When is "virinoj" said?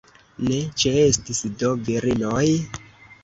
1.91-2.45